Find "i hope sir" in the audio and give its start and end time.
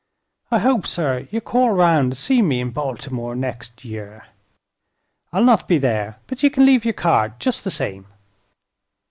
0.49-1.27